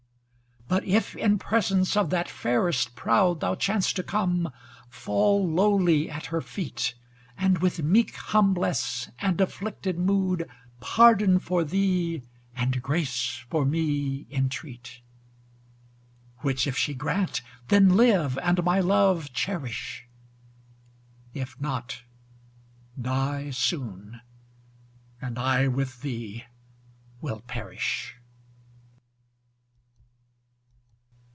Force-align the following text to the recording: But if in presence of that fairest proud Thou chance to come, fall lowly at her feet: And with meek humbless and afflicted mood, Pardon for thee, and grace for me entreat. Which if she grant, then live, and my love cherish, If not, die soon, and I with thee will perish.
But 0.67 0.85
if 0.85 1.17
in 1.17 1.37
presence 1.37 1.97
of 1.97 2.11
that 2.11 2.29
fairest 2.29 2.95
proud 2.95 3.41
Thou 3.41 3.55
chance 3.55 3.91
to 3.91 4.03
come, 4.03 4.53
fall 4.87 5.45
lowly 5.45 6.09
at 6.09 6.27
her 6.27 6.39
feet: 6.39 6.95
And 7.37 7.57
with 7.57 7.83
meek 7.83 8.15
humbless 8.15 9.09
and 9.19 9.41
afflicted 9.41 9.99
mood, 9.99 10.49
Pardon 10.79 11.39
for 11.39 11.65
thee, 11.65 12.21
and 12.55 12.81
grace 12.81 13.43
for 13.49 13.65
me 13.65 14.25
entreat. 14.31 15.01
Which 16.37 16.65
if 16.65 16.77
she 16.77 16.93
grant, 16.93 17.41
then 17.67 17.97
live, 17.97 18.37
and 18.41 18.63
my 18.63 18.79
love 18.79 19.33
cherish, 19.33 20.07
If 21.33 21.59
not, 21.59 22.03
die 22.99 23.49
soon, 23.49 24.21
and 25.21 25.37
I 25.37 25.67
with 25.67 25.99
thee 26.01 26.45
will 27.19 27.41
perish. 27.41 28.15